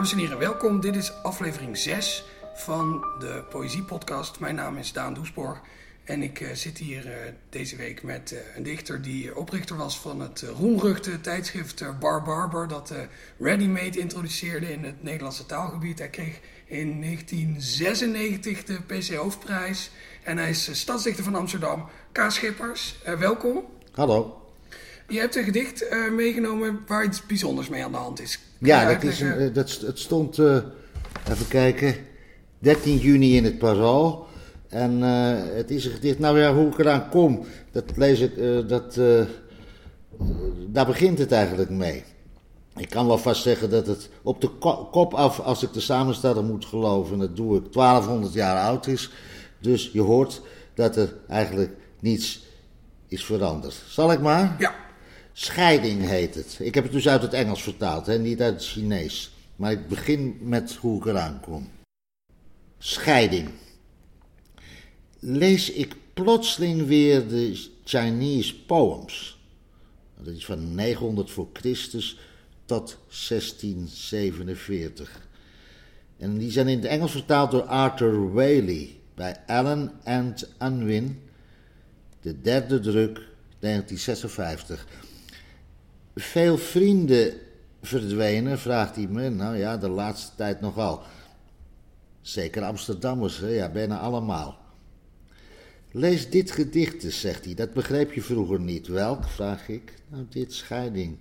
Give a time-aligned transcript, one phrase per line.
[0.00, 0.80] Dames en heren, welkom.
[0.80, 4.40] Dit is aflevering 6 van de Poëziepodcast.
[4.40, 5.60] Mijn naam is Daan Doesborg
[6.04, 7.12] en ik uh, zit hier uh,
[7.50, 12.68] deze week met uh, een dichter die oprichter was van het roemruchte tijdschrift Bar Barber,
[12.68, 12.94] dat
[13.38, 15.98] Ready Made introduceerde in het Nederlandse taalgebied.
[15.98, 19.90] Hij kreeg in 1996 de PC Hoofdprijs
[20.22, 21.88] en hij is stadsdichter van Amsterdam.
[22.12, 22.24] K.
[22.28, 23.64] Schippers, welkom.
[23.92, 24.39] Hallo.
[25.10, 28.38] Je hebt een gedicht meegenomen waar iets bijzonders mee aan de hand is.
[28.58, 31.94] Ja, dat is een, dat, het stond, even kijken,
[32.58, 34.26] 13 juni in het Parool.
[34.68, 38.32] En uh, het is een gedicht, nou ja, hoe ik eraan kom, dat lees ik,
[38.68, 38.94] dat,
[40.66, 42.04] daar begint het eigenlijk mee.
[42.76, 44.48] Ik kan wel vast zeggen dat het op de
[44.90, 49.10] kop af, als ik de samensteller moet geloven, dat doe ik, 1200 jaar oud is.
[49.60, 50.42] Dus je hoort
[50.74, 52.46] dat er eigenlijk niets
[53.08, 53.82] is veranderd.
[53.88, 54.56] Zal ik maar?
[54.58, 54.74] Ja.
[55.42, 56.58] Scheiding heet het.
[56.58, 59.32] Ik heb het dus uit het Engels vertaald, hè, niet uit het Chinees.
[59.56, 61.68] Maar ik begin met hoe ik eraan kom.
[62.78, 63.50] Scheiding
[65.18, 69.38] lees ik plotseling weer de Chinese poems.
[70.18, 72.18] Dat is van 900 voor Christus
[72.64, 75.28] tot 1647.
[76.16, 81.20] En die zijn in het Engels vertaald door Arthur Waley bij Allen and Unwin,
[82.20, 83.20] de derde druk,
[83.58, 84.86] 1956.
[86.14, 87.32] Veel vrienden
[87.82, 89.28] verdwenen, vraagt hij me.
[89.28, 91.02] Nou ja, de laatste tijd nogal.
[92.20, 93.48] Zeker Amsterdammers, hè?
[93.48, 94.58] ja, bijna allemaal.
[95.92, 97.54] Lees dit gedicht eens, zegt hij.
[97.54, 98.86] Dat begreep je vroeger niet.
[98.86, 99.94] Welk, vraag ik.
[100.08, 101.16] Nou, dit scheiding.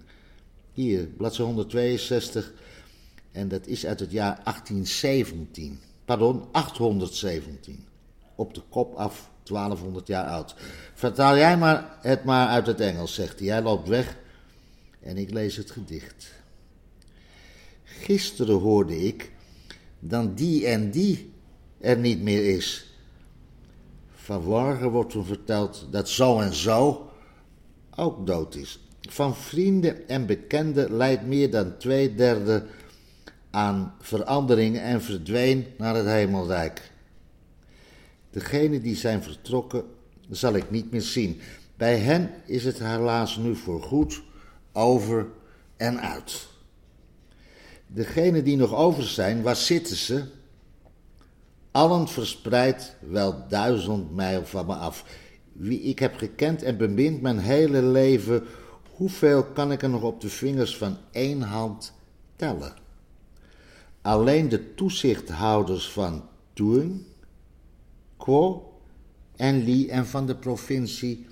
[0.74, 2.54] Hier, bladzijde 162.
[3.32, 5.80] En dat is uit het jaar 1817.
[6.06, 7.86] Pardon, 817.
[8.36, 10.56] Op de kop af, 1200 jaar oud.
[10.94, 13.48] Vertaal jij maar het maar uit het Engels, zegt hij.
[13.48, 14.18] Hij loopt weg
[15.00, 16.34] en ik lees het gedicht.
[17.84, 19.32] Gisteren hoorde ik
[20.00, 21.34] dan die en die
[21.80, 22.94] er niet meer is.
[24.14, 27.10] Vanmorgen wordt toen verteld dat zo en zo
[27.96, 28.80] ook dood is.
[29.02, 32.66] Van vrienden en bekenden leidt meer dan twee derde
[33.50, 36.92] aan veranderingen en verdween naar het hemelrijk.
[38.30, 39.84] Degenen die zijn vertrokken,
[40.30, 41.40] zal ik niet meer zien.
[41.78, 44.22] Bij hen is het helaas nu voorgoed
[44.80, 45.28] over
[45.78, 46.48] en uit.
[47.88, 50.24] Degenen die nog over zijn, waar zitten ze?
[51.72, 55.06] allen verspreid wel duizend mijl van me af.
[55.54, 58.44] Wie ik heb gekend en bemind mijn hele leven,
[58.96, 61.94] hoeveel kan ik er nog op de vingers van één hand
[62.36, 62.74] tellen?
[64.02, 66.24] Alleen de toezichthouders van
[66.54, 67.06] Toen,
[68.18, 68.74] Quo
[69.36, 71.28] en Li en van de provincie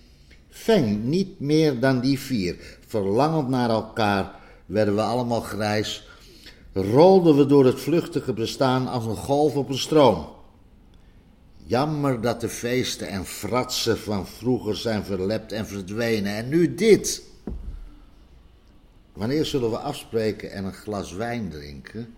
[0.58, 2.78] Feng, niet meer dan die vier.
[2.88, 4.36] Verlangend naar elkaar
[4.66, 6.08] werden we allemaal grijs,
[6.74, 10.28] rolden we door het vluchtige bestaan als een golf op een stroom.
[11.64, 16.36] Jammer dat de feesten en fratsen van vroeger zijn verlept en verdwenen.
[16.36, 17.24] En nu dit.
[19.14, 22.14] Wanneer zullen we afspreken en een glas wijn drinken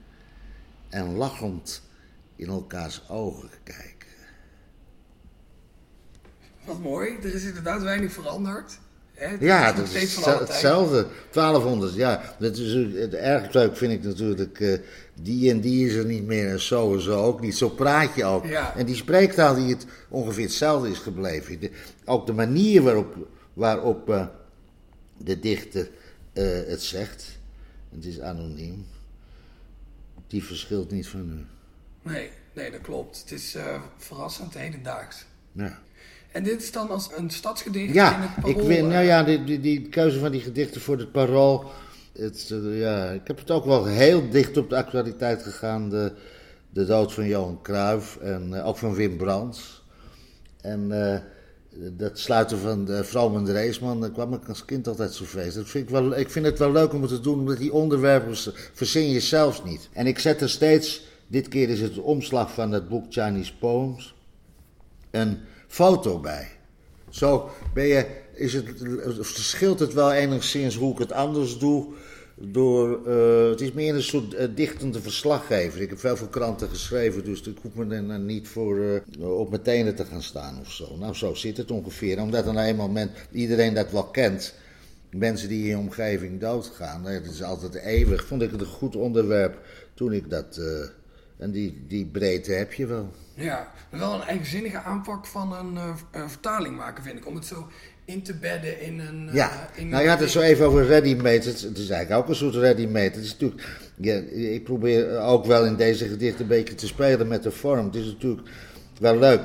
[0.90, 1.82] en lachend
[2.36, 3.99] in elkaars ogen kijken?
[6.66, 8.80] Wat mooi, er is inderdaad weinig veranderd.
[9.40, 11.08] ja, dat is hetzelfde.
[11.32, 12.36] 1200, ja.
[12.40, 14.60] Dat is, het erg leuk vind ik natuurlijk.
[14.60, 14.80] Uh,
[15.22, 17.58] die en die is er niet meer en zo en zo ook niet.
[17.58, 18.46] Zo praat je ook.
[18.46, 21.60] En die spreektaal die het ongeveer hetzelfde is gebleven.
[22.06, 23.16] ook de manier waarop,
[23.54, 24.26] waarop uh,
[25.18, 25.90] de dichter
[26.34, 27.38] uh, het zegt.
[27.96, 28.86] Het is anoniem.
[30.28, 31.46] Die verschilt niet van nu.
[32.12, 33.20] Nee, nee, dat klopt.
[33.20, 33.58] Het is
[33.98, 35.26] verrassend hedendaags.
[35.52, 35.80] Ja.
[36.32, 38.50] En dit is dan als een stadsgedicht ja, in het parool?
[38.50, 41.66] Ik weet, nou ja, die, die, die, keuze van die gedichten voor het parool.
[42.14, 45.90] Het, uh, ja, ik heb het ook wel heel dicht op de actualiteit gegaan.
[45.90, 46.12] De,
[46.70, 49.84] de dood van Johan Cruijff en uh, ook van Wim Brands.
[50.62, 51.18] En uh,
[51.98, 55.56] dat sluiten van de Vrooman Reesman, daar kwam ik als kind altijd zo feest.
[55.56, 57.74] Dat vind ik, wel, ik vind het wel leuk om het te doen, omdat die
[57.74, 58.36] onderwerpen
[58.74, 59.90] verzin je zelfs niet.
[59.94, 63.58] En ik zet er steeds, dit keer is het de omslag van het boek Chinese
[63.58, 64.16] Poems,
[65.12, 65.38] een
[65.70, 66.48] foto bij.
[67.10, 68.66] Zo ben je, is het,
[69.20, 71.86] verschilt het wel enigszins hoe ik het anders doe.
[72.42, 75.82] Door, uh, het is meer een soort uh, dichtende verslaggever.
[75.82, 79.50] Ik heb veel voor kranten geschreven, dus ik hoef me er niet voor uh, op
[79.50, 80.98] mijn tenen te gaan staan of zo.
[80.98, 82.22] Nou, zo zit het ongeveer.
[82.22, 84.54] Omdat dan een moment iedereen dat wel kent.
[85.12, 88.26] Mensen die in je omgeving doodgaan, dat is altijd eeuwig.
[88.26, 89.58] Vond ik het een goed onderwerp
[89.94, 90.60] toen ik dat
[91.40, 93.12] En die, die breedte heb je wel.
[93.34, 97.28] Ja, wel een eigenzinnige aanpak van een uh, vertaling maken, vind ik.
[97.28, 97.68] Om het zo
[98.06, 99.28] in te bedden in een...
[99.28, 101.50] Uh, ja, in nou je had het zo even over ready-made.
[101.50, 103.16] Het, het, is eigenlijk ook een soort ready-made.
[103.16, 103.68] Het is natuurlijk...
[103.96, 107.86] Ja, ik probeer ook wel in deze gedichten een beetje te spelen met de vorm.
[107.86, 108.50] Het is natuurlijk
[109.00, 109.42] wel leuk.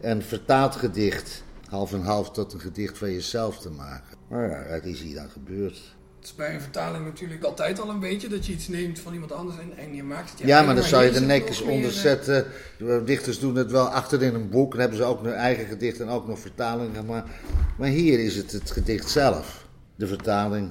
[0.00, 4.16] Een vertaald gedicht, half en half, tot een gedicht van jezelf te maken.
[4.28, 5.98] Maar ja, dat is hier dan gebeurd.
[6.20, 9.12] Het is bij een vertaling natuurlijk altijd al een beetje dat je iets neemt van
[9.12, 10.38] iemand anders en, en je maakt het.
[10.38, 12.46] Ja, ja maar dan zou je er netjes onder zetten.
[13.04, 14.70] Dichters doen het wel achter in een boek.
[14.70, 17.06] Dan hebben ze ook hun eigen gedicht en ook nog vertalingen.
[17.06, 17.24] Maar,
[17.78, 19.66] maar hier is het het gedicht zelf.
[19.94, 20.70] De vertaling.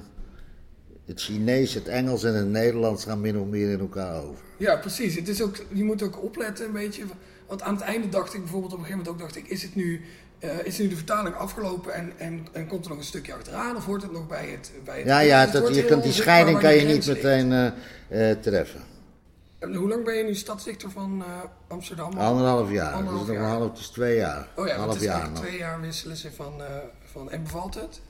[1.10, 4.42] Het Chinees, het Engels en het Nederlands gaan min of meer in elkaar over.
[4.56, 5.14] Ja, precies.
[5.14, 7.02] Het is ook, je moet ook opletten een beetje.
[7.46, 9.62] Want aan het einde dacht ik bijvoorbeeld op een gegeven moment ook, dacht ik, is
[9.62, 10.00] het nu
[10.40, 13.76] uh, is nu de vertaling afgelopen en, en, en, komt er nog een stukje achteraan
[13.76, 14.72] of hoort het nog bij het...
[14.84, 17.70] Bij het ja, ja dat, je kunt die scheiding kan je niet meteen uh,
[18.10, 18.80] uh, treffen.
[19.58, 21.24] En hoe lang ben je nu stadsdichter van
[21.68, 22.12] Amsterdam?
[22.12, 22.92] Anderhalf jaar.
[22.92, 24.48] Anderhalf is nog een half, is twee jaar.
[24.56, 26.52] Oh ja, half het is jaar twee jaar wisselen ze van,
[27.12, 27.30] van...
[27.30, 28.00] En bevalt het?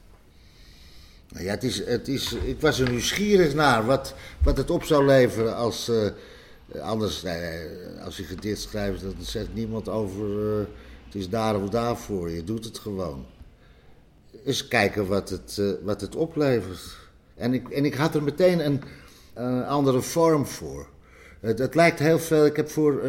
[1.31, 4.85] Nou ja, het is, het is, ik was er nieuwsgierig naar wat, wat het op
[4.85, 5.91] zou leveren als...
[6.81, 7.25] anders,
[8.05, 10.67] als je gedicht schrijft, dan zegt niemand over
[11.11, 13.27] het is daar of daarvoor, je doet het gewoon.
[14.45, 16.97] Eens kijken wat het, uh, wat het oplevert.
[17.35, 18.83] En ik, en ik had er meteen een,
[19.65, 20.89] andere vorm voor.
[21.41, 22.47] Het, het, lijkt heel veel.
[22.47, 23.03] Ik heb voor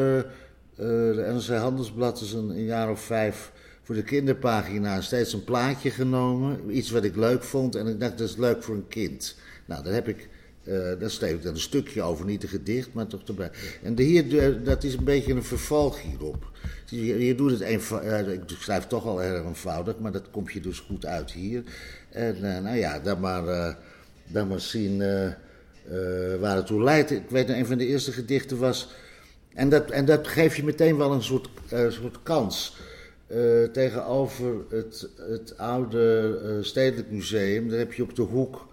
[0.76, 3.52] de NRC Handelsblad dus een, een, jaar of vijf
[3.92, 6.78] voor de kinderpagina steeds een plaatje genomen.
[6.78, 9.36] Iets wat ik leuk vond en ik dacht dat is leuk voor een kind.
[9.66, 10.30] Nou, daar heb ik
[10.64, 13.52] uh, daar schreef ik dan een stukje over, niet een gedicht, maar toch erbij.
[13.84, 16.52] En de hier, dat is een beetje een vervolg hierop.
[16.86, 20.52] Je, je doet het eenvoudig, uh, ik schrijf toch al erg eenvoudig, maar dat komt
[20.52, 21.64] je dus goed uit hier.
[22.10, 23.78] En uh, nou ja, dan maar,
[24.28, 24.98] dan maar zien
[26.40, 27.12] waar het toe leidt.
[27.12, 28.90] Ik weet, een van de eerste gedichten was.
[29.54, 31.50] En dat, en dat geeft je meteen wel een soort,
[31.90, 32.76] soort kans.
[33.72, 38.70] Tegenover het, het oude Stedelijk Museum, daar heb je op de hoek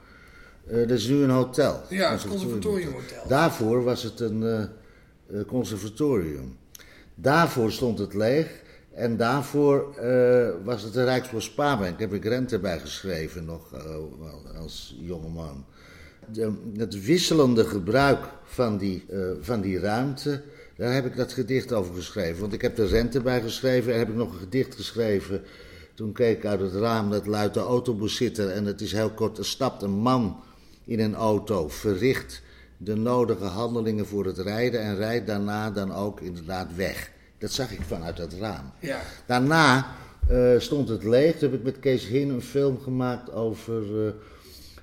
[0.70, 1.82] uh, dat is nu een hotel.
[1.88, 3.28] Ja, het conservatoriumhotel.
[3.28, 4.68] Daarvoor was het een
[5.46, 6.56] conservatorium.
[7.14, 8.62] Daarvoor stond het leeg.
[8.94, 9.94] En daarvoor
[10.64, 11.90] was het de Spaarbank.
[11.90, 13.72] Daar heb ik rente bij geschreven nog
[14.56, 15.64] als jongeman.
[16.32, 19.06] De, het wisselende gebruik van die,
[19.40, 20.42] van die ruimte,
[20.78, 22.40] daar heb ik dat gedicht over geschreven.
[22.40, 25.42] Want ik heb de rente bij geschreven en heb ik nog een gedicht geschreven.
[25.94, 29.10] Toen keek ik uit het raam, dat luidt de autobus zitten en het is heel
[29.10, 29.38] kort.
[29.38, 30.42] Er stapt een man
[30.84, 32.42] in een auto, verricht
[32.76, 37.10] de nodige handelingen voor het rijden en rijdt daarna dan ook inderdaad weg.
[37.38, 38.72] Dat zag ik vanuit het raam.
[38.80, 39.00] Ja.
[39.26, 39.96] Daarna
[40.30, 41.32] uh, stond het leeg.
[41.32, 44.10] Toen heb ik met Kees Hin een film gemaakt over uh,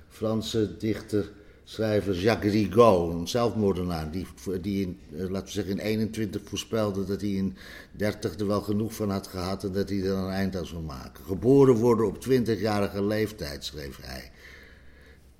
[0.08, 1.30] Franse dichter,
[1.68, 4.26] schrijver Jacques Rigaud, een zelfmoordenaar, die,
[4.60, 7.56] die in, uh, laten we zeggen, in 21 voorspelde dat hij in
[7.92, 10.82] 30 er wel genoeg van had gehad en dat hij er een eind aan zou
[10.82, 11.24] maken.
[11.24, 14.30] Geboren worden op 20-jarige leeftijd, schreef hij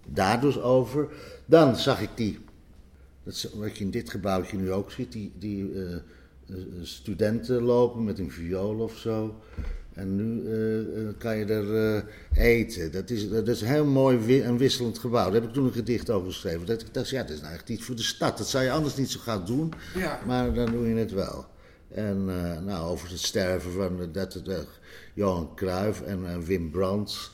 [0.06, 1.08] daar dus over.
[1.46, 2.38] Dan zag ik die,
[3.22, 5.96] dat, wat je in dit gebouwtje nu ook ziet, die, die uh,
[6.82, 9.34] studenten lopen met een viool of zo.
[9.96, 12.04] En nu uh, kan je er
[12.34, 12.92] eten.
[12.92, 15.24] Dat is, dat is een heel mooi en wisselend gebouw.
[15.24, 16.66] Daar heb ik toen een gedicht over geschreven.
[16.66, 18.38] Dat ik dacht, ja, dat is nou echt iets voor de stad.
[18.38, 20.20] Dat zou je anders niet zo gaan doen, ja.
[20.26, 21.46] maar dan doe je het wel.
[21.88, 22.24] En
[22.64, 24.42] nou, over het sterven van dat,
[25.14, 27.30] Johan Cruijff en, Wim Brands.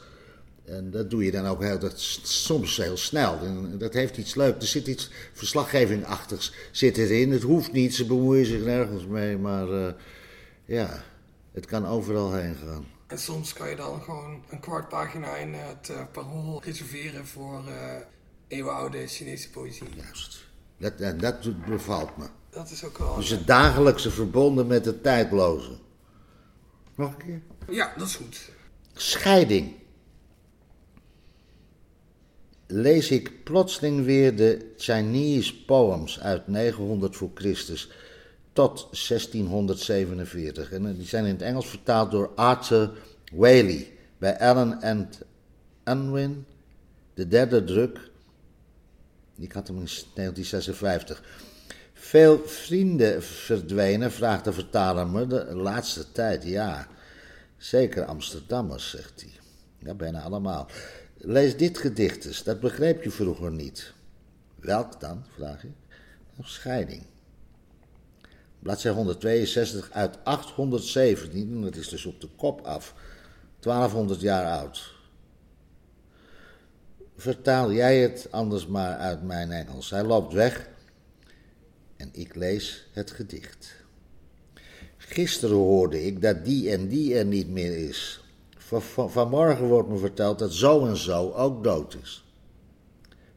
[0.65, 3.39] En dat doe je dan ook heel, dat, soms heel snel.
[3.45, 4.63] En dat heeft iets leuks.
[4.63, 7.31] Er zit iets verslaggevingachtigs zit erin.
[7.31, 9.39] Het hoeft niet, ze bemoeien zich nergens mee.
[9.39, 9.95] Maar
[10.65, 11.05] ja,
[11.53, 12.87] het kan overal heen gaan.
[13.07, 17.63] En soms kan je dan gewoon een kwart pagina in het uh, parool reserveren voor
[17.69, 17.97] uh,
[18.49, 19.87] eeuwenoude Chinese poëzie.
[19.97, 20.45] Juist.
[20.77, 22.27] Dat, en dat bevalt me.
[22.51, 23.17] Dat is ook wel...
[23.17, 25.79] Dus het dagelijkse verbonden met het tijdloze.
[26.95, 27.41] Nog een keer?
[27.75, 28.51] Ja, dat is goed.
[28.93, 29.75] Scheiding
[32.67, 37.91] lees ik plotseling weer de Chinese poems uit 900 voor Christus
[38.53, 40.73] tot 1647.
[40.73, 42.91] En die zijn in het Engels vertaald door Arthur
[43.33, 45.23] Whaley bij Allen and
[45.85, 46.45] Unwin,
[47.15, 48.11] de derde druk.
[49.39, 51.23] Ik had hem in 1956.
[51.93, 56.89] Veel vrienden verdwenen, vraagt de vertaler me, de laatste tijd, ja.
[57.57, 59.33] Zeker Amsterdammers, zegt hij.
[59.79, 60.69] Ja, bijna allemaal.
[61.17, 63.93] Lees dit gedicht eens, dat begreep je vroeger niet.
[64.57, 65.71] Welk dan, vraag ik.
[66.43, 67.03] scheiding.
[68.63, 72.95] Bladzij 162 uit 817, dat is dus op de kop af,
[73.61, 74.95] 1200 jaar oud.
[77.17, 79.91] Vertaal jij het anders maar uit mijn Engels.
[79.91, 80.69] Hij loopt weg
[81.97, 83.75] En ik lees het gedicht.
[84.97, 88.25] Gisteren hoorde ik dat die en die er niet meer is.
[88.57, 92.25] Van, van, vanmorgen wordt me verteld dat zo en zo ook dood is.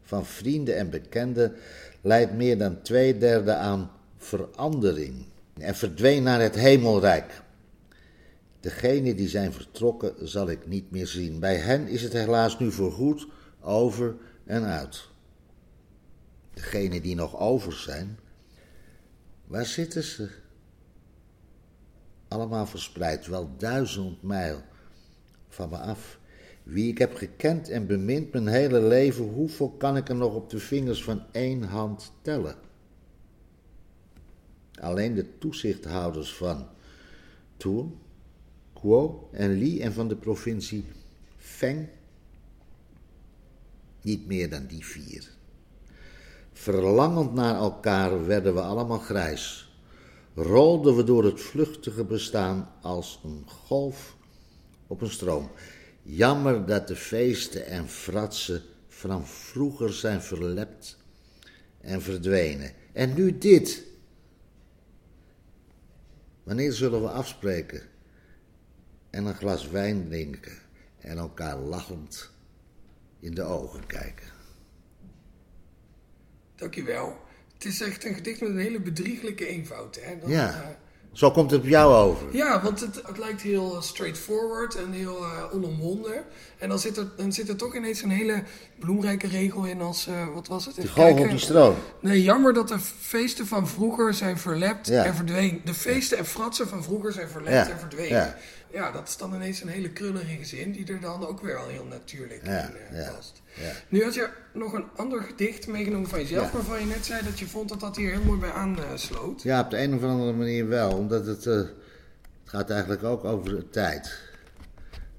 [0.02, 1.56] Van vrienden en bekenden
[2.02, 3.92] leidt meer dan twee derde aan
[4.26, 7.42] verandering en verdween naar het hemelrijk.
[8.60, 11.40] Degenen die zijn vertrokken zal ik niet meer zien.
[11.40, 13.28] Bij hen is het helaas nu voorgoed
[13.62, 14.16] over
[14.46, 15.08] en uit.
[16.54, 18.20] Degenen die nog over zijn,
[19.48, 20.30] waar zitten ze?
[22.28, 24.62] Allemaal verspreid, wel duizend mijl
[25.50, 26.20] van me af.
[26.64, 30.50] Wie ik heb gekend en bemind mijn hele leven, hoeveel kan ik er nog op
[30.50, 32.65] de vingers van één hand tellen?
[34.80, 36.68] Alleen de toezichthouders van
[37.58, 37.92] Tours,
[38.74, 40.86] Quo en Li en van de provincie
[41.38, 41.88] Feng,
[44.02, 45.30] niet meer dan die vier.
[46.54, 49.74] Verlangend naar elkaar werden we allemaal grijs,
[50.36, 54.16] rolden we door het vluchtige bestaan als een golf
[54.88, 55.50] op een stroom.
[56.02, 60.98] Jammer dat de feesten en fratsen van vroeger zijn verlept
[61.82, 62.72] en verdwenen.
[62.94, 63.84] En nu dit.
[66.46, 67.82] Wanneer zullen we afspreken
[69.10, 70.58] en een glas wijn drinken
[71.00, 72.32] en elkaar lachend
[73.20, 74.28] in de ogen kijken?
[76.56, 77.18] Dankjewel.
[77.54, 79.96] Het is echt een gedicht met een hele bedrieglijke eenvoud.
[80.02, 80.20] Hè?
[80.20, 80.78] Dat, Ja.
[81.16, 82.28] Eh, Zo komt het op jou over.
[82.32, 86.24] ja, want het, het lijkt heel straightforward en heel eh, onomwonden.
[86.58, 88.44] En dan zit, er, dan zit er toch ineens een hele
[88.80, 90.76] bloemrijke regel in als, eh, wat was het?
[90.76, 90.82] De
[91.22, 91.76] op die stroom.
[92.00, 95.04] Nee, jammer dat de feesten van vroeger zijn verlept Ja.
[95.06, 95.62] en verdwenen.
[95.64, 97.70] De feesten en fratsen van vroeger zijn verlept Ja.
[97.74, 98.18] en verdwenen.
[98.18, 98.36] Ja.
[98.76, 98.92] Ja.
[98.92, 101.86] dat is dan ineens een hele krullige zin die er dan ook weer al heel
[101.86, 103.42] natuurlijk Ja, in eh, past.
[103.56, 103.72] Ja.
[103.90, 106.52] Nu had je nog een ander gedicht meegenomen van jezelf, Ja.
[106.52, 109.42] waarvan je net zei dat je vond dat dat hier heel mooi bij aansloot.
[109.42, 111.70] Ja, op de een of andere manier wel, omdat het, eh, het
[112.44, 114.20] gaat eigenlijk ook over de tijd.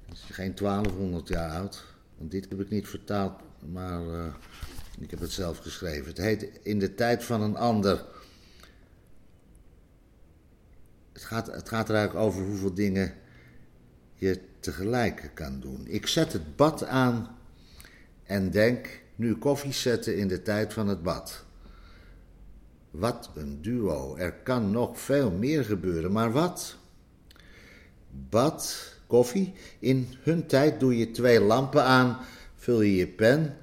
[0.05, 1.85] Het is geen 1200 jaar oud,
[2.17, 4.25] want dit heb ik niet vertaald, maar eh,
[4.99, 6.05] ik heb het zelf geschreven.
[6.07, 8.05] Het heet In de tijd van een ander.
[11.13, 13.13] Het gaat, het gaat er eigenlijk over hoeveel dingen
[14.17, 15.87] je tegelijk kan doen.
[15.87, 17.37] Ik zet het bad aan
[18.23, 21.45] en denk, nu koffie zetten in de tijd van het bad.
[22.91, 24.15] Wat een duo.
[24.15, 26.75] Er kan nog veel meer gebeuren, maar wat?
[28.29, 29.53] Bad, koffie.
[29.79, 32.17] In hun tijd doe je twee lampen aan,
[32.55, 33.57] vul je je pen.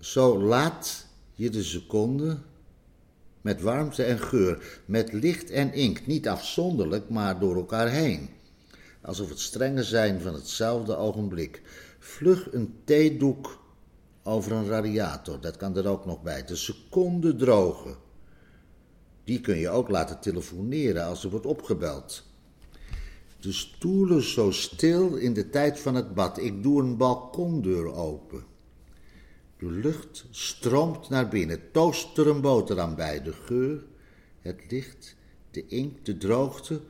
[0.00, 2.38] Zo laat je de seconde
[3.40, 8.28] met warmte en geur, met licht en inkt, niet afzonderlijk, maar door elkaar heen.
[9.08, 11.62] Alsof het strengen zijn van hetzelfde ogenblik.
[11.98, 13.58] Vlug een theedoek
[14.22, 16.44] over een radiator, dat kan er ook nog bij.
[16.44, 17.96] De seconde drogen.
[19.24, 22.22] Die kun je ook laten telefoneren als er wordt opgebeld.
[23.40, 26.38] De stoelen zo stil in de tijd van het bad.
[26.38, 28.44] Ik doe een balkondeur open.
[29.58, 31.70] De lucht stroomt naar binnen.
[31.72, 33.22] Toast er een boterham bij.
[33.22, 33.86] De geur,
[34.40, 35.16] het licht,
[35.50, 36.80] de inkt, de droogte,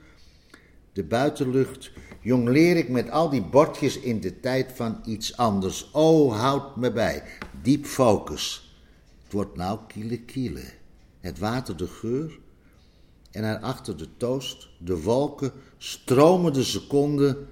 [0.98, 1.90] de buitenlucht.
[2.20, 5.90] Jongleer ik met al die bordjes in de tijd van iets anders.
[5.90, 7.22] Oh, houd me bij.
[7.62, 8.76] Diep focus.
[9.22, 10.64] Het wordt nou kiele kiele.
[11.20, 12.38] Het water de geur.
[13.30, 17.48] En daarachter de toast, de wolken, stromen de seconden,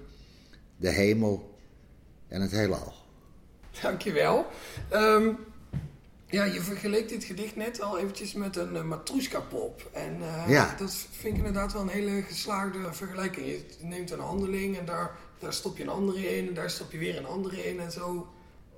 [0.77, 1.59] de hemel
[2.29, 2.93] en het heelal.
[3.83, 4.47] Dankjewel.
[4.89, 5.33] Ehm
[6.27, 9.91] ja, je vergeleek dit gedicht net al eventjes met een uh, matroeska-pop.
[9.93, 10.75] En eh, Ja.
[10.79, 13.47] dat vind ik inderdaad wel een hele geslaagde vergelijking.
[13.47, 16.93] Je neemt een handeling en daar, daar stop je een andere in en daar stop
[16.93, 18.29] je weer een andere in en zo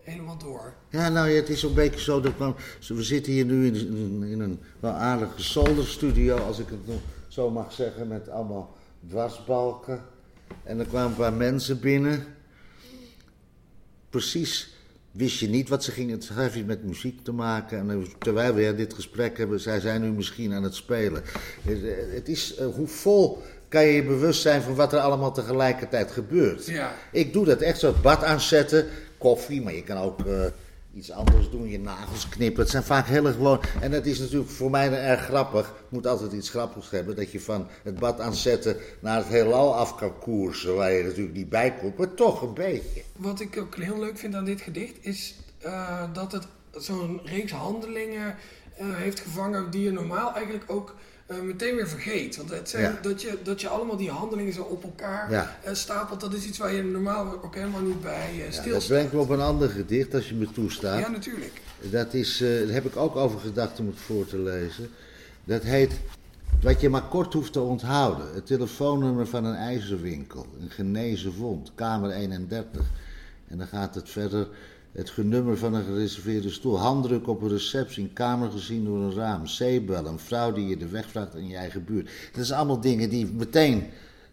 [0.00, 0.74] helemaal door.
[0.88, 2.54] Ja, nou ja, het is een beetje zo dat we,
[2.94, 7.00] we zitten hier nu in, in, in een wel aardige zolderstudio, als ik het nog
[7.28, 8.76] zo mag zeggen, met allemaal
[9.08, 10.04] dwarsbalken.
[10.62, 12.24] En er kwamen een paar mensen binnen.
[14.10, 14.77] Precies
[15.12, 16.14] wist je niet wat ze gingen.
[16.14, 17.78] Het heeft met muziek te maken.
[17.78, 21.22] En eh, terwijl we dit gesprek hebben, zij zijn nu misschien aan het spelen.
[21.62, 24.98] Het, eh, het is, eh, hoe vol kan je je bewust zijn van wat er
[24.98, 26.66] allemaal tegelijkertijd gebeurt.
[26.66, 26.94] Ja.
[27.12, 28.86] Ik doe dat echt zo, bad aanzetten,
[29.18, 30.18] koffie, maar je kan ook
[30.98, 32.62] iets anders doen, je nagels knippen.
[32.62, 33.60] Het zijn vaak hele gewoon.
[33.80, 35.74] En dat is natuurlijk voor mij erg grappig.
[35.88, 39.94] Moet altijd iets grappigs hebben, dat je van het bad aanzetten naar het heelal af
[39.94, 43.02] kan koersen, waar je natuurlijk niet bij komt, maar toch een beetje.
[43.16, 47.52] Wat ik ook heel leuk vind aan dit gedicht is eh, dat het zo'n reeks
[47.52, 48.36] handelingen
[48.76, 50.94] eh, heeft gevangen die je normaal eigenlijk ook
[51.28, 52.36] eh, meteen weer vergeet.
[52.36, 52.98] Want het zijn, Ja.
[53.02, 55.56] dat, je, dat je allemaal die handelingen zo op elkaar Ja.
[55.64, 58.54] eh, stapelt, dat is iets waar je normaal ook helemaal niet bij eh, Ja, dat
[58.54, 58.88] stilstaat.
[58.88, 60.98] brengt me op een ander gedicht, als je me toestaat.
[61.00, 61.60] Ja, natuurlijk.
[61.80, 64.90] Dat is, daar heb ik ook over gedacht om het voor te lezen.
[65.44, 65.92] Dat heet
[66.62, 68.34] wat je maar kort hoeft te onthouden.
[68.34, 70.46] Het telefoonnummer van een ijzerwinkel.
[70.60, 71.72] Een genezen wond.
[71.74, 72.80] Kamer 31.
[73.48, 74.48] En dan gaat het verder.
[74.98, 76.78] Het nummer van een gereserveerde stoel.
[76.78, 78.02] Handdruk op een receptie.
[78.02, 79.46] Een kamer gezien door een raam.
[79.46, 80.06] Zeebel.
[80.06, 82.10] Een vrouw die je de weg vraagt in je eigen buurt.
[82.32, 83.86] Dat zijn allemaal dingen die meteen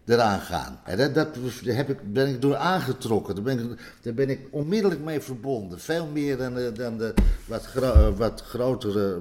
[0.06, 0.80] eraan gaan.
[0.84, 3.34] En dat, heb ik, ben ik door aangetrokken.
[3.34, 5.80] Daar ben ik, daar ben ik onmiddellijk mee verbonden.
[5.80, 7.14] Veel meer dan, de, dan de
[7.46, 7.68] wat,
[8.16, 9.20] wat grotere.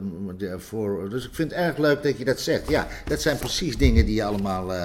[0.58, 1.10] Voor.
[1.10, 2.70] Dus ik vind het erg leuk dat je dat zegt.
[2.70, 4.74] Ja, dat zijn precies dingen die je allemaal.
[4.74, 4.84] Uh,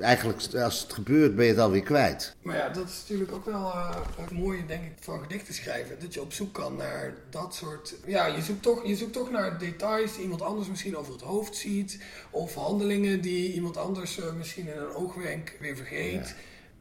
[0.00, 2.36] eigenlijk, als het gebeurt, ben je het alweer kwijt.
[2.42, 5.96] Maar ja, dat is natuurlijk ook wel uh, het mooie, denk ik, van gedichten schrijven.
[6.00, 7.94] Dat je op zoek kan naar dat soort...
[8.06, 11.22] Ja, je zoekt toch, je zoekt toch naar details die iemand anders misschien over het
[11.22, 11.98] hoofd ziet.
[12.30, 16.34] Of handelingen die iemand anders uh, misschien in een oogwenk weer vergeet.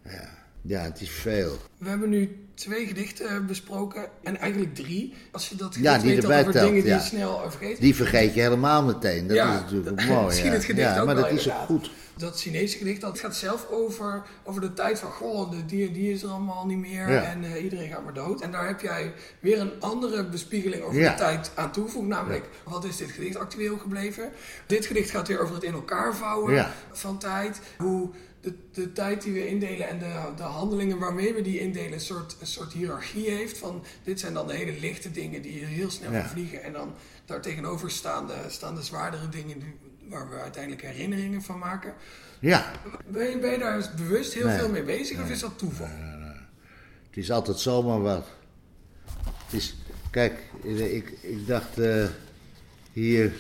[0.03, 0.11] Ja.
[0.11, 0.29] ja.
[0.61, 1.57] ja, het is veel.
[1.77, 4.09] We hebben nu twee gedichten besproken.
[4.23, 5.13] En eigenlijk drie.
[5.31, 7.79] Als je dat gedicht ja, die weet over telt, dingen die je snel vergeet.
[7.79, 9.27] Die vergeet je helemaal meteen.
[9.27, 10.25] Dat ja, is natuurlijk mooi.
[10.25, 13.19] Misschien het gedicht ja, ook maar wel, dat is ook goed dat Chinese gedicht, dat
[13.19, 16.77] gaat zelf over, over de tijd van, goh, de, die, die is er allemaal niet
[16.77, 18.41] meer en uh, iedereen gaat maar dood.
[18.41, 22.83] En daar heb jij weer een andere bespiegeling over de tijd aan toegevoegd, namelijk, wat
[22.83, 24.31] is dit gedicht actueel gebleven?
[24.65, 28.09] Dit gedicht gaat weer over het in elkaar vouwen van tijd, hoe
[28.41, 31.99] de, de tijd die we indelen en de, de handelingen waarmee we die indelen een
[31.99, 33.57] soort, een soort hiërarchie heeft.
[33.57, 36.63] Van dit zijn dan de hele lichte dingen die heel snel vliegen.
[36.63, 36.93] En dan
[37.25, 41.93] daartegenover staan de, staan de zwaardere dingen die, waar we uiteindelijk herinneringen van maken.
[42.39, 42.71] Ja.
[43.07, 45.87] Ben je, ben je daar bewust heel veel mee bezig of is dat toeval?
[47.07, 48.27] Het is altijd zomaar wat.
[49.45, 49.75] Het is,
[50.11, 52.05] kijk, ik, ik dacht uh,
[52.91, 53.33] hier,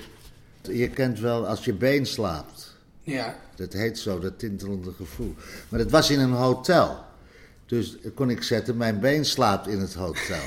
[0.61, 2.77] je kent wel als je been slaapt.
[3.01, 3.35] Ja.
[3.55, 5.35] Dat heet zo, dat tintelende gevoel.
[5.69, 7.05] Maar het was in een hotel.
[7.65, 10.43] Dus kon ik zetten, mijn been slaapt in het hotel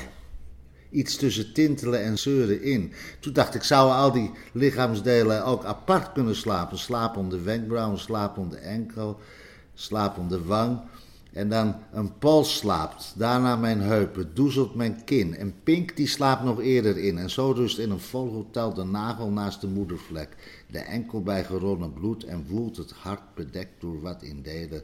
[0.93, 2.93] iets tussen tintelen en zeuren in.
[3.19, 6.77] Toen dacht ik, zouden al die lichaamsdelen ook apart kunnen slapen?
[6.77, 9.19] Slaap om de wenkbrauw, slaap om de enkel,
[9.73, 10.79] slaap om de wang.
[11.33, 15.37] En dan een pols slaapt, daarna mijn heupen, doezelt mijn kin.
[15.37, 17.17] En Pink die slaapt nog eerder in.
[17.17, 20.29] En zo rust in een vol hotel de nagel naast de moedervlek.
[20.67, 24.83] De enkel bij geronnen bloed en woelt het hart bedekt door wat in delen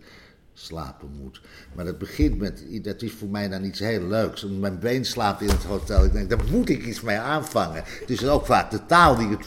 [0.59, 1.41] slapen moet.
[1.75, 4.45] Maar dat begint met, dat is voor mij dan iets heel leuks.
[4.45, 6.05] Mijn been slaapt in het hotel.
[6.05, 7.83] Ik denk, daar moet ik iets mee aanvangen.
[7.99, 9.45] Het is ook vaak de taal die het,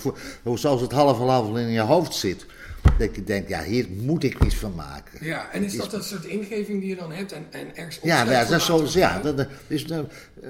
[0.60, 2.46] zoals het half en half in je hoofd zit.
[2.98, 5.24] Dat je denkt, ja, hier moet ik iets van maken.
[5.24, 8.04] Ja, en is dat een soort ingeving die je dan hebt en, en ergens op
[8.04, 9.86] Ja, nou, dat is zo, ja, dat is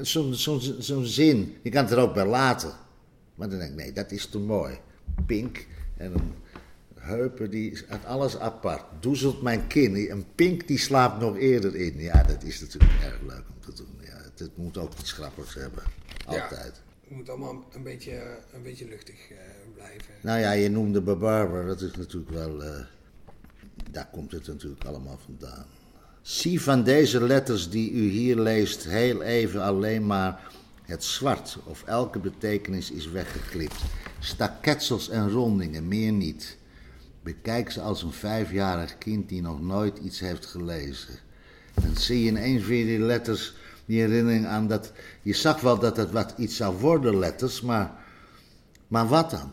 [0.00, 1.56] zo'n zo, zo, zin.
[1.62, 2.72] Je kan het er ook bij laten.
[3.34, 4.78] Maar dan denk ik, nee, dat is te mooi.
[5.26, 6.34] Pink en een
[7.02, 8.84] heupen, die uit alles apart.
[9.00, 10.10] Doezelt mijn kin.
[10.10, 11.98] Een pink die slaapt nog eerder in.
[11.98, 13.96] Ja, dat is natuurlijk erg leuk om te doen.
[14.00, 15.82] Ja, het, moet ook iets grappigs hebben.
[16.24, 16.50] Altijd.
[16.50, 16.56] Ja,
[17.00, 19.38] het moet allemaal een beetje, een beetje luchtig uh,
[19.74, 20.14] blijven.
[20.20, 21.66] Nou ja, je noemde Barber.
[21.66, 22.62] Dat is natuurlijk wel...
[22.62, 22.70] Uh,
[23.90, 25.66] daar komt het natuurlijk allemaal vandaan.
[26.22, 31.82] Zie van deze letters die u hier leest heel even alleen maar het zwart of
[31.84, 33.80] elke betekenis is weggeklipt.
[34.18, 36.56] Staketsels en rondingen, meer niet.
[37.22, 41.18] Bekijk ze als een vijfjarig kind die nog nooit iets heeft gelezen.
[41.74, 43.54] Dan zie je ineens weer die letters,
[43.84, 44.92] die herinnering aan dat.
[45.22, 48.00] Je zag wel dat het wat iets zou worden, letters, maar.
[48.88, 49.52] Maar wat dan?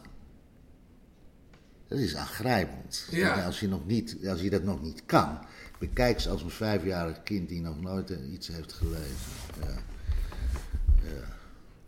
[1.88, 3.08] Dat is aangrijpend.
[3.12, 3.46] Ja.
[3.46, 5.40] Als, je nog niet, als je dat nog niet kan.
[5.80, 9.16] Bekijk ze als een vijfjarig kind die nog nooit iets heeft gelezen.
[9.60, 9.84] Ja.
[11.04, 11.38] Ja.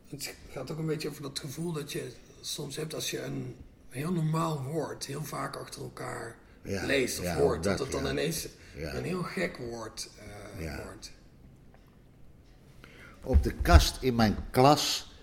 [0.08, 3.56] Het gaat ook een beetje over dat gevoel dat je soms hebt als je een
[3.92, 7.64] heel normaal woord heel vaak achter elkaar leest of hoort.
[7.64, 10.10] Dat, het dan ineens een heel gek woord
[10.60, 11.12] uh, wordt.
[13.24, 15.14] Op de kast in mijn klas,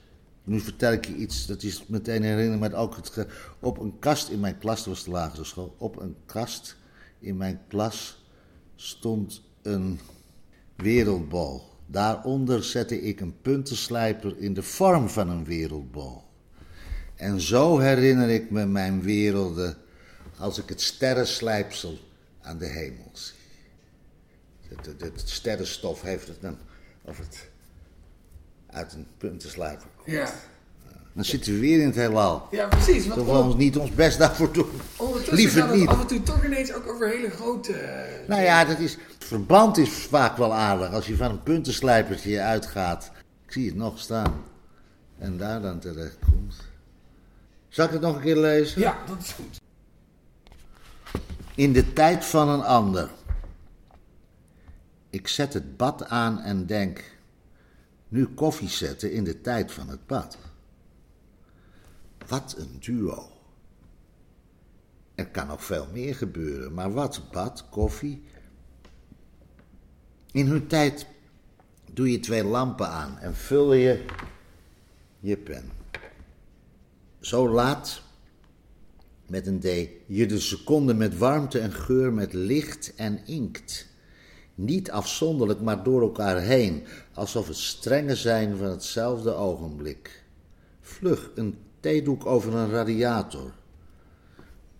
[0.44, 3.26] nu vertel ik je iets, dat is meteen herinnering, maar ook het.
[3.61, 6.76] Op een kast in mijn klas, dat was de lagere school, op een kast
[7.18, 8.24] in mijn klas
[8.76, 10.00] stond een
[10.76, 11.62] wereldbol.
[11.87, 16.22] Daaronder zette ik een puntenslijper in de vorm van een wereldbol.
[17.18, 19.76] En zo herinner ik me mijn werelden
[20.38, 21.98] als ik het sterrenslijpsel
[22.42, 23.37] aan de hemel zie.
[24.68, 26.59] Het, het, sterrenstof heeft het dan,
[27.02, 27.48] of het
[28.66, 30.16] uit een puntenslijper komt.
[30.16, 30.33] Ja.
[31.12, 32.48] Dan zitten we weer in het heelal.
[32.50, 33.07] Ja, precies.
[33.07, 34.70] Want we ons niet ons best daarvoor doen.
[35.31, 35.88] Liever gaat het niet.
[35.88, 37.72] af en toe toch ineens ook over hele grote...
[37.72, 40.92] Uh, nou ja, dat is, het verband is vaak wel aardig.
[40.92, 43.11] Als je van een puntenslijpertje uitgaat.
[43.46, 44.44] Ik zie het nog staan.
[45.18, 46.54] En daar dan terecht komt.
[47.79, 48.81] Zal ik het nog een keer lezen?
[48.81, 49.61] Ja, dat is goed.
[51.55, 53.11] In de tijd van een ander.
[55.11, 57.19] Ik zet het bad aan en denk,
[58.09, 60.38] nu koffie zetten in de tijd van het bad.
[62.27, 63.31] Wat een duo.
[65.14, 67.31] Er kan nog veel meer gebeuren, maar wat?
[67.33, 68.25] Bad, koffie.
[70.33, 71.07] In hun tijd
[71.93, 74.05] doe je twee lampen aan en vul je
[75.21, 75.78] je pen.
[77.20, 78.02] Zo laat,
[79.26, 79.66] met een D,
[80.07, 83.87] je de seconde met warmte en geur, met licht en inkt.
[84.54, 90.24] Niet afzonderlijk, maar door elkaar heen, alsof het strengen zijn van hetzelfde ogenblik.
[90.81, 93.52] Vlug, een theedoek over een radiator.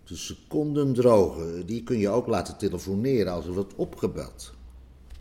[0.03, 4.53] De seconden drogen, die kun je ook laten telefoneren als er wordt opgebeld.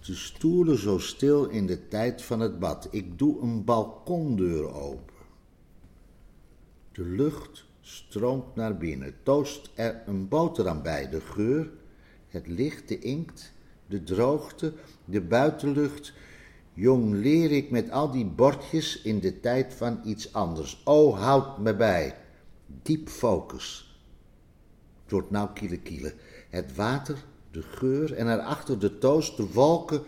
[0.06, 2.88] De stoelen zo stil in de tijd van het bad.
[2.90, 5.07] Ik doe een balkondeur open.
[6.98, 9.14] De lucht stroomt naar binnen.
[9.22, 11.08] Toost er een boterham bij.
[11.08, 11.70] De geur,
[12.28, 13.52] het licht, de inkt,
[13.86, 14.72] de droogte,
[15.04, 16.12] de buitenlucht.
[16.74, 20.82] Jong leer ik met al die bordjes in de tijd van iets anders.
[20.84, 22.16] O, houd me bij.
[22.82, 23.98] Diep focus.
[25.02, 26.14] Het wordt nou kiele kiele.
[26.50, 30.02] Het water, de geur en erachter de toast, de wolken,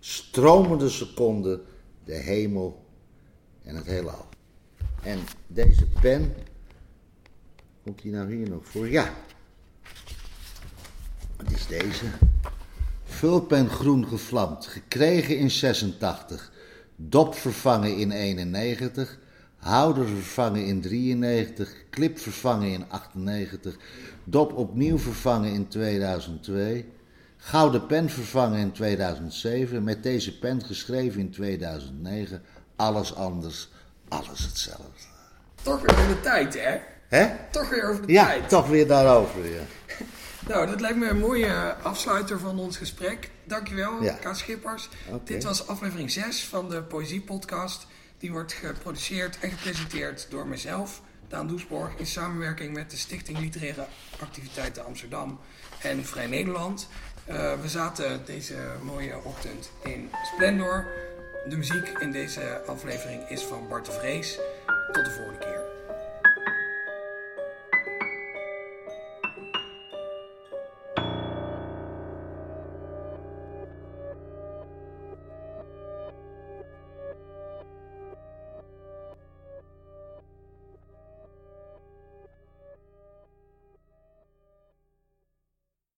[0.00, 1.60] stromende seconden,
[2.04, 2.84] de hemel
[3.62, 4.30] en het heelal.
[5.02, 6.34] En deze pen,
[7.82, 8.88] komt die nou hier nog voor?
[8.88, 9.14] Ja,
[11.36, 12.04] het is deze.
[13.04, 16.52] Vulpen groen gevlamd, gekregen in 86,
[16.96, 19.18] dop vervangen in 91,
[19.56, 23.76] houder vervangen in 93, clip vervangen in 98,
[24.24, 26.86] dop opnieuw vervangen in 2002,
[27.36, 32.42] gouden pen vervangen in 2007, met deze pen geschreven in 2009,
[32.76, 33.68] alles anders,
[34.12, 34.84] alles hetzelfde.
[35.62, 36.78] Toch weer over de tijd, hè?
[37.08, 37.28] Hè?
[37.50, 38.48] Toch weer over de Ja, tijd.
[38.48, 39.62] toch weer daarover, ja.
[40.48, 43.30] Nou, dat lijkt me een mooie afsluiter van ons gesprek.
[43.44, 44.12] Dankjewel, Ja.
[44.12, 44.34] K.
[44.34, 44.88] Schippers.
[45.24, 47.86] Dit was aflevering 6 van de Poëzie-podcast.
[48.18, 53.86] Die wordt geproduceerd en gepresenteerd door mezelf, Daan Doesborg, in samenwerking met de Stichting Literaire
[54.20, 55.40] Activiteiten Amsterdam
[55.82, 56.88] en Vrij Nederland.
[57.24, 60.86] Eh, we zaten deze mooie ochtend in Splendor.
[61.48, 64.38] De muziek in deze aflevering is van Bart de Vrees.
[64.92, 65.51] Tot de volgende keer.